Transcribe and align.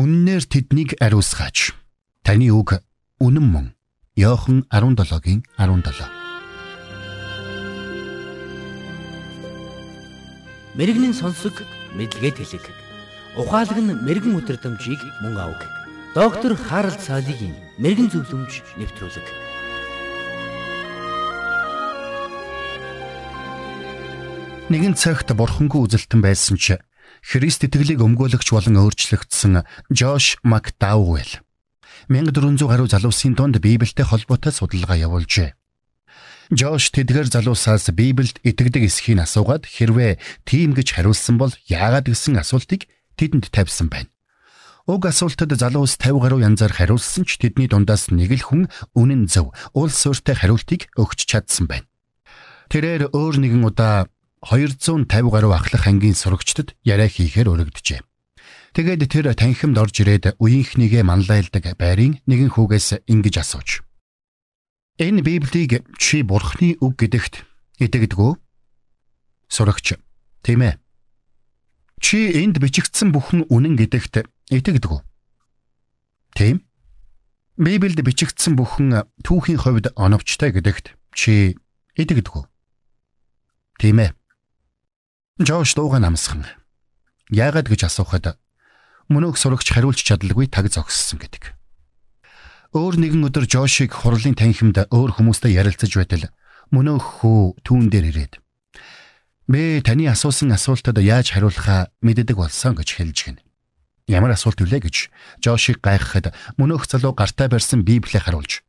Үннээр 0.00 0.48
тэднийг 0.48 0.96
ариусгаач. 0.96 1.76
Таны 2.24 2.48
үг 2.48 2.80
үнэн 3.20 3.44
мөн. 3.44 3.66
Йохан 4.16 4.64
17-гийн 4.72 5.44
17. 5.60 6.08
Мэргэний 10.72 11.12
сонсог 11.12 11.52
мэдлэгэд 12.00 12.36
хэлэг. 12.40 12.64
Ухаалаг 13.36 13.76
нь 13.76 13.92
мэрэгэн 13.92 14.40
өдрөмжийг 14.40 15.04
мөн 15.20 15.36
авах. 15.36 15.68
Доктор 16.16 16.56
Харалт 16.56 16.96
цаалогийн 17.04 17.52
мэрэгэн 17.76 18.08
зөвлөмж 18.08 18.80
нэвтрүүлэг. 18.80 19.28
Нэгэн 24.72 24.96
цагт 24.96 25.28
бурхангүй 25.36 25.84
үзэлтэн 25.84 26.24
байсан 26.24 26.56
ч 26.56 26.80
Христ 27.20 27.64
итгэлийг 27.68 28.00
өмгөөлөгч 28.00 28.48
болон 28.50 28.80
өөрчлөгдсөн 28.80 29.64
Жош 29.92 30.40
Макдауэл 30.42 31.44
1400 32.08 32.64
гаруй 32.64 32.88
залуусын 32.88 33.36
дунд 33.36 33.60
Библиэтэй 33.60 34.08
холбоотой 34.08 34.52
судалгаа 34.56 34.96
явуулжээ. 34.96 35.52
Жош 36.50 36.90
тэдгээр 36.90 37.28
залуусаас 37.30 37.92
Библиэд 37.94 38.42
итгэдэг 38.42 38.88
эсхийг 38.88 39.22
асуугаад 39.22 39.68
хэрвээ 39.68 40.18
тийм 40.48 40.74
гэж 40.74 40.98
хариулсан 40.98 41.38
бол 41.38 41.52
яагаад 41.70 42.10
гэсэн 42.10 42.42
асуултыг 42.42 42.90
тэдэнд 43.14 43.54
тавьсан 43.54 43.86
байна. 43.86 44.10
Уг 44.90 45.06
асуултад 45.06 45.54
залуус 45.54 45.94
50 46.00 46.18
гаруй 46.18 46.42
янзаар 46.42 46.74
хариулсан 46.74 47.22
ч 47.22 47.38
тэдний 47.38 47.70
дундаас 47.70 48.10
нэг 48.10 48.34
л 48.34 48.42
хүн 48.42 48.62
үнэн 48.98 49.30
зөв, 49.30 49.54
уул 49.70 49.92
суурьтай 49.94 50.34
хариултыг 50.34 50.90
өгч 50.98 51.30
чадсан 51.30 51.70
байна. 51.70 51.86
Тэрээр 52.66 53.14
өөр 53.14 53.38
нэгэн 53.38 53.62
удаа 53.62 54.10
250 54.40 55.04
гаруй 55.28 55.52
ахлах 55.52 55.84
ангийн 55.84 56.16
сурагчдад 56.16 56.72
яриа 56.84 57.08
хийхээр 57.12 57.52
өргөджээ. 57.52 58.00
Тэгээд 58.72 59.02
тэр 59.10 59.26
танхимд 59.36 59.76
орж 59.76 60.00
ирээд 60.00 60.40
үеийнхнийгээ 60.40 61.04
манлайлдаг 61.04 61.76
байрын 61.76 62.24
нэгэн 62.24 62.54
хүүгээс 62.56 63.04
ингэж 63.04 63.42
асууж. 63.42 63.84
Энэ 64.96 65.20
Библийг 65.20 65.84
чи 66.00 66.22
бурхны 66.24 66.80
үг 66.80 66.94
гэдэгт 66.96 67.44
итгэдэг 67.82 68.16
үү? 68.16 68.32
Сурагч. 69.50 69.98
Тийм 70.46 70.60
ээ. 70.62 70.78
Чи 72.00 72.32
энд 72.40 72.56
бичигдсэн 72.62 73.12
бүхэн 73.12 73.50
үнэн 73.52 73.76
гэдэгт 73.76 74.24
итгэдэг 74.48 74.88
үү? 74.88 75.00
Тийм. 76.32 76.64
Библиэд 77.60 78.00
бичигдсэн 78.00 78.56
бүхэн 78.56 79.04
түүхийн 79.20 79.60
хувьд 79.60 79.92
оновчтой 79.98 80.54
гэдэгт 80.54 80.96
чи 81.12 81.60
итгэдэг 81.98 82.32
үү? 82.32 82.44
Тийм 83.76 84.00
ээ. 84.00 84.19
Жош 85.40 85.72
дууга 85.72 85.96
намсхан. 85.96 86.44
Яагаад 87.32 87.72
гэж 87.72 87.88
асуухад 87.88 88.36
мөнөөх 89.08 89.40
сурагч 89.40 89.72
хариулж 89.72 90.04
чадалгүй 90.04 90.52
таг 90.52 90.68
зогссон 90.68 91.16
гэдэг. 91.16 91.56
Өөр 92.76 93.00
нэгэн 93.00 93.24
өдөр 93.24 93.48
Жошиг 93.48 93.96
хурлын 93.96 94.36
танхимд 94.36 94.76
өөр 94.92 95.16
хүмүүстэй 95.16 95.56
ярилцаж 95.56 95.96
байтал 95.96 96.28
мөнөөх 96.76 97.24
хүү 97.24 97.64
түүн 97.64 97.88
дээр 97.88 98.12
ирээд 98.12 98.34
"Бэ 99.48 99.80
таны 99.80 100.12
асуусан 100.12 100.52
асуултад 100.52 101.00
яаж 101.00 101.32
хариулахаа 101.32 101.88
мэддэг 102.04 102.36
болсон" 102.36 102.76
гэж 102.76 103.00
хэлж 103.00 103.18
гин. 103.24 103.40
Ямар 104.12 104.36
асуулт 104.36 104.60
вүлээ 104.60 104.84
гэж 104.84 105.08
Жошиг 105.40 105.80
гайхахад 105.80 106.36
мөнөөх 106.60 106.84
залуу 106.84 107.16
гартаа 107.16 107.48
барьсан 107.48 107.80
Библийг 107.80 108.28
харуулж 108.28 108.60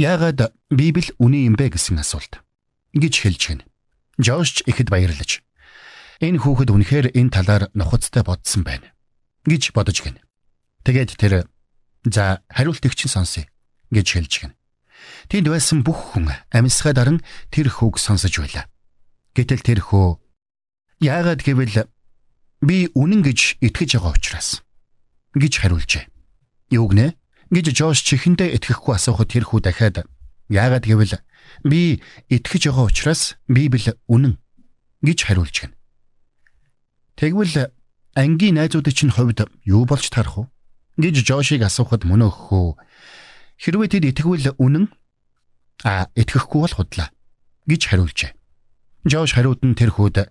"Яагаад 0.00 0.56
Библи 0.72 1.12
үнэн 1.20 1.52
юм 1.52 1.54
бэ?" 1.60 1.76
гэсэн 1.76 2.00
асуулт 2.00 2.40
гэж 2.96 3.14
хэлж 3.28 3.42
гин. 3.44 3.60
Жош 4.16 4.64
ихэд 4.64 4.88
баярлаж 4.88 5.44
Энэ 6.22 6.38
хүүхэд 6.38 6.70
үнэхээр 6.70 7.06
энэ 7.18 7.34
талаар 7.34 7.66
нухацтай 7.74 8.22
бодсон 8.22 8.62
байна 8.62 8.94
гэж 9.42 9.74
бодож 9.74 10.06
гин. 10.06 10.22
Тэгээд 10.86 11.18
тэр 11.18 11.50
за 12.06 12.46
хариултыг 12.46 12.94
чинь 12.94 13.10
сонсъё 13.10 13.42
гэж 13.90 14.06
хэлж 14.06 14.32
гин. 14.46 14.52
Тэнд 15.26 15.50
байсан 15.50 15.82
бүх 15.82 16.14
хүн 16.14 16.30
амьсгай 16.54 16.94
даран 16.94 17.26
тэр 17.50 17.74
хүүг 17.74 17.98
сонсож 17.98 18.38
байлаа. 18.38 18.70
Гэтэл 19.34 19.66
тэр 19.66 19.82
хөө 19.82 20.22
яагаад 21.02 21.42
гэвэл 21.42 21.90
би 22.62 22.86
үнэн 22.94 23.26
гэж 23.26 23.58
итгэж 23.58 23.98
байгаа 23.98 24.14
учраас 24.14 24.62
гэж 25.34 25.52
хариулжээ. 25.58 26.06
Юу 26.70 26.86
гинэ? 26.86 27.18
гэж 27.50 27.66
Жош 27.74 27.98
чихэндээ 28.06 28.54
итгэхгүй 28.62 28.94
асуухад 28.94 29.34
тэр 29.34 29.50
хүү 29.50 29.58
дахиад 29.66 30.06
яагаад 30.46 30.86
гэвэл 30.86 31.18
би 31.66 31.98
итгэж 32.30 32.70
байгаа 32.70 32.86
учраас 32.86 33.34
Библи 33.50 33.90
үнэн 34.06 34.38
гэж 35.02 35.18
хариулж 35.26 35.56
гин. 35.66 35.74
Тэгвэл 37.16 37.72
ангийн 38.14 38.56
найзуудын 38.56 38.94
чинь 38.94 39.12
хувьд 39.12 39.48
юу 39.64 39.84
болж 39.84 40.08
тарах 40.08 40.36
вэ? 40.36 40.44
гэж 40.98 41.24
Жошиг 41.24 41.62
асуухад 41.64 42.04
мөн 42.04 42.28
өгөхөө. 42.28 42.76
Хэрвээ 43.56 43.88
тэд 43.88 44.04
итгэвэл 44.12 44.56
үнэн 44.60 44.92
а 45.84 46.08
итгэхгүй 46.14 46.60
бол 46.60 46.76
худлаа 46.76 47.08
гэж 47.66 47.82
хариулжээ. 47.88 48.32
Жош 49.08 49.32
хариуд 49.34 49.64
нь 49.64 49.74
тэр 49.78 49.90
хүүд 49.96 50.28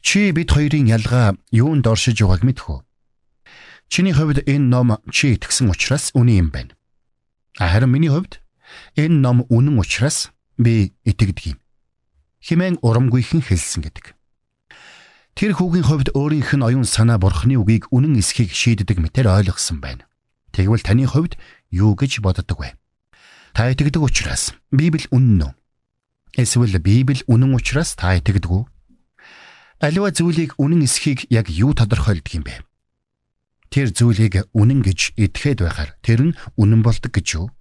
чи 0.00 0.30
бид 0.32 0.50
хоёрын 0.54 0.88
ялгаа 0.88 1.36
юунд 1.50 1.84
оршиж 1.84 2.22
байгааг 2.22 2.42
мэдэх 2.46 2.66
үү? 2.70 2.80
Чиний 3.88 4.14
хувьд 4.14 4.44
энэ 4.46 4.68
ном 4.68 5.00
чи 5.10 5.34
итгэсэн 5.34 5.72
учраас 5.72 6.12
үнэн 6.14 6.38
юм 6.38 6.48
байна. 6.54 6.72
Харин 7.58 7.90
миний 7.90 8.12
хувьд 8.12 8.40
энэ 8.96 9.20
ном 9.20 9.44
үнэн 9.48 9.80
учраас 9.80 10.30
би 10.56 10.94
итгэдэг 11.04 11.56
юм. 11.56 11.58
Химэн 12.40 12.78
урамгүйхэн 12.80 13.42
хэлсэн 13.42 13.82
гэдэг. 13.82 14.17
Тэр 15.38 15.54
хүүгийн 15.54 15.86
хувьд 15.86 16.08
өөрийнх 16.18 16.58
нь 16.58 16.66
оюун 16.66 16.82
санаа 16.82 17.14
бурхны 17.22 17.54
үгийг 17.62 17.86
үнэн 17.94 18.18
эсхийг 18.18 18.50
шийддэг 18.50 18.98
мэтэр 18.98 19.30
ойлгосон 19.30 19.78
байна. 19.78 20.10
Тэгвэл 20.50 20.82
таны 20.82 21.06
хувьд 21.06 21.38
юу 21.70 21.94
гэж 21.94 22.18
боддог 22.26 22.58
вэ? 22.58 22.74
Та 23.54 23.70
итгэдэг 23.70 24.02
учраас 24.02 24.58
Библи 24.74 25.06
үнэн 25.14 25.46
үү? 25.46 25.52
Эсвэл 26.42 26.82
Библи 26.82 27.22
үнэн 27.30 27.54
учраас 27.54 27.94
та 27.94 28.18
итгэдэг 28.18 28.50
үү? 28.50 28.66
Аливаа 29.78 30.10
зүйлийг 30.10 30.58
үнэн 30.58 30.82
эсхийг 30.82 31.30
яг 31.30 31.46
юу 31.54 31.70
тодорхойлдог 31.70 32.34
юм 32.34 32.42
бэ? 32.42 32.58
Тэр 33.70 33.94
зүйлийг 33.94 34.50
үнэн 34.50 34.82
гэж 34.82 35.14
итгэхэд 35.14 35.62
байхаар 35.62 35.94
тэр 36.02 36.34
нь 36.34 36.36
үнэн 36.58 36.82
болдог 36.82 37.14
гэж 37.14 37.38
юу? 37.38 37.54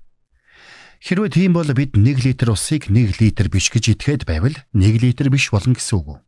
Хэрвээ 1.06 1.30
тийм 1.30 1.54
бол 1.54 1.70
бид 1.78 1.94
1 1.94 2.26
литр 2.26 2.58
усыг 2.58 2.90
1 2.90 3.22
литр 3.22 3.54
биш 3.54 3.70
гэж 3.70 3.94
итгэхэд 3.94 4.26
байвал 4.26 4.58
1 4.74 4.98
литр 4.98 5.30
биш 5.30 5.54
болно 5.54 5.78
гэсэн 5.78 6.02
үг 6.02 6.08
үү? 6.09 6.20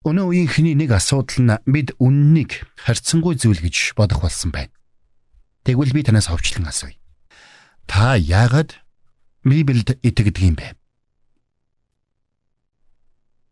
Өнөө 0.00 0.32
үеийнхний 0.32 0.72
нэг 0.80 0.96
асуудал 0.96 1.44
нь 1.44 1.52
бид 1.68 1.92
үннийг 2.00 2.64
харьцангуй 2.72 3.36
зүйл 3.36 3.60
гэж 3.60 3.92
бодох 4.00 4.24
болсон 4.24 4.48
байна. 4.48 4.72
Тэгвэл 5.68 5.92
би 5.92 6.00
танаас 6.00 6.32
ховчлон 6.32 6.64
асууя. 6.64 6.96
Та 7.84 8.16
яагаад 8.16 8.80
Библиэд 9.44 10.00
итгэдэг 10.00 10.40
юм 10.40 10.56
бэ? 10.56 10.72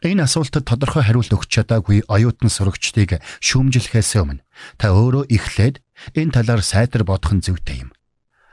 Энэ 0.09 0.25
асуултад 0.25 0.65
тодорхой 0.65 1.05
хариулт 1.05 1.37
өгч 1.37 1.53
чадаагүй 1.53 2.09
оюутан 2.09 2.49
сурагчдыг 2.49 3.21
шүүмжлэхээс 3.45 4.17
өмнө 4.17 4.41
та 4.81 4.97
өөрөө 4.97 5.29
эхлээд 5.29 5.85
энэ 6.17 6.33
талаар 6.33 6.65
сайтар 6.65 7.05
бодох 7.05 7.37
нь 7.37 7.45
зүйтэй 7.45 7.85
юм. 7.85 7.93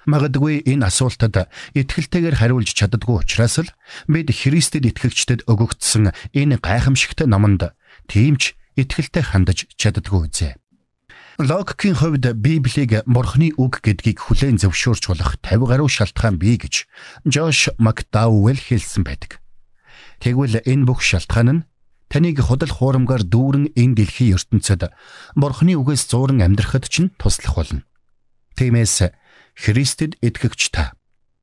Магадгүй 0.06 0.62
энэ 0.70 0.86
асуултад 0.86 1.50
итгэлтэйгээр 1.74 2.38
хариулж 2.38 2.78
чаддгүй 2.78 3.26
учраас 3.26 3.58
л 3.58 3.70
бид 4.06 4.30
Христэд 4.30 4.86
итгэгчдэд 4.86 5.50
өгөгдсөн 5.50 6.14
энэ 6.30 6.62
гайхамшигтай 6.62 7.26
номонд 7.26 7.74
тийм 8.08 8.38
ч 8.40 8.56
итгэлтэй 8.80 9.24
хандаж 9.24 9.68
чаддгүй 9.76 10.30
үзье. 10.30 10.56
Логикийн 11.38 12.00
хувьд 12.00 12.32
Библийг 12.40 13.04
Бурхны 13.04 13.52
үг 13.60 13.84
гэдгийг 13.84 14.24
хүлээн 14.24 14.56
зөвшөөрч 14.56 15.04
болох 15.12 15.36
50 15.44 15.68
гаруй 15.68 15.90
шалтгаан 15.92 16.40
бий 16.40 16.56
гэж 16.56 16.88
Жош 17.28 17.76
Макдауэл 17.76 18.56
хэлсэн 18.56 19.04
байдаг. 19.04 19.44
Тэгвэл 20.24 20.64
энэ 20.64 20.88
бүх 20.88 21.04
шалтгаан 21.04 21.50
нь 21.52 21.66
таныг 22.08 22.40
худал 22.40 22.72
хуурамгаар 22.72 23.28
дүүрэн 23.28 23.76
энэ 23.76 23.96
дэлхийн 24.00 24.40
ертөнцид 24.40 24.88
Бурхны 25.36 25.76
үгээс 25.76 26.08
зууран 26.08 26.40
амьдрахад 26.40 26.88
чинь 26.88 27.12
туслах 27.20 27.60
болно. 27.60 27.84
Тиймээс 28.56 29.12
Христэд 29.60 30.16
итгэгч 30.24 30.72
та 30.72 30.96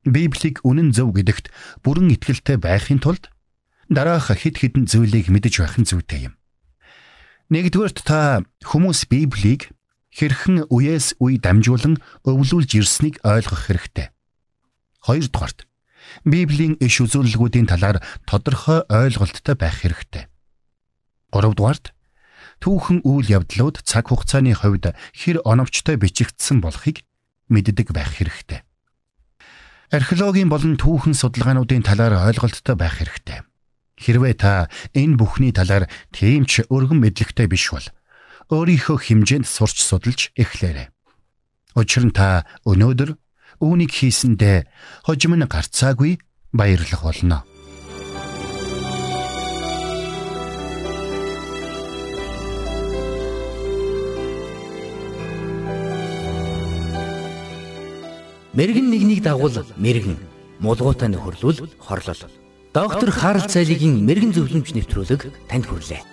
Библийг 0.09 0.65
үнэн 0.65 0.89
зөв 0.89 1.13
гэдэгт 1.13 1.53
бүрэн 1.85 2.17
итгэлтэй 2.17 2.57
байхын 2.57 2.97
тулд 2.97 3.29
дараах 3.93 4.33
хэд 4.33 4.57
хэдэн 4.57 4.89
зүйлийг 4.89 5.29
мэдэж 5.29 5.53
байх 5.61 5.77
нь 5.77 5.85
зүйтэй 5.85 6.27
юм. 6.27 6.35
Нэгдүгээрт 7.51 7.99
та 8.07 8.43
хүмүүс 8.63 9.11
Библийг 9.11 9.75
хэрхэн 10.13 10.69
үеэс 10.69 11.19
үе 11.19 11.41
дамжуулан 11.41 11.99
өвлүүлж 12.23 12.71
ирснийг 12.79 13.19
ойлгох 13.25 13.67
хэрэгтэй. 13.67 14.13
Хоёрдугаарт 15.03 15.67
Библийн 16.23 16.77
иш 16.79 17.01
үзүүлэлгүүдийн 17.03 17.67
талаар 17.67 17.99
тодорхой 18.29 18.85
ойлголттой 18.87 19.55
байх 19.57 19.81
хэрэгтэй. 19.81 20.29
Гуравдугаарт 21.33 21.91
түүхэн 22.61 23.03
үйл 23.03 23.27
явдлууд 23.27 23.83
цаг 23.83 24.07
хугацааны 24.07 24.53
хувьд 24.53 24.93
хэр 25.11 25.43
оновчтой 25.43 25.97
бичигдсэн 25.99 26.61
болохыг 26.63 27.03
мэддэг 27.49 27.91
байх 27.91 28.21
хэрэгтэй. 28.21 28.61
Археологийн 29.91 30.47
болон 30.47 30.77
түүхэн 30.79 31.17
судалгаануудын 31.17 31.83
талаар 31.83 32.29
ойлголттой 32.29 32.75
байх 32.77 33.01
хэрэгтэй. 33.01 33.43
Хэрвээ 34.03 34.35
та 34.35 34.67
энэ 34.91 35.15
бүхний 35.15 35.55
талаар 35.55 35.87
тийм 36.11 36.43
ч 36.43 36.67
өргөн 36.67 36.99
мэдлэгтэй 36.99 37.47
биш 37.47 37.71
бол 37.71 37.87
өөрийнхөө 38.51 38.99
хэмжээнд 38.99 39.47
сурч 39.47 39.79
судалж 39.79 40.35
эхлээрэй. 40.35 40.91
Учир 41.79 42.03
нь 42.03 42.11
та 42.11 42.43
өнөөдөр 42.67 43.15
үүнийг 43.63 43.91
хийсэндээ 43.95 44.67
хожим 45.07 45.39
нь 45.39 45.47
гарцаагүй 45.47 46.19
баярлах 46.51 46.99
болно. 47.07 47.47
Мэргэн 58.51 58.87
нэгнийг 58.91 59.23
дагуул 59.23 59.65
мэргэн, 59.79 60.19
мулгуутай 60.59 61.09
нөхөрлөл 61.09 61.71
хорлол. 61.79 62.21
Доктор 62.73 63.13
Харалт 63.13 63.53
цайлигийн 63.53 64.01
мэрэгэн 64.01 64.33
зөвлөмж 64.33 64.73
нэвтрүүлэг 64.73 65.29
танд 65.45 65.69
хүрэлээ. 65.69 66.12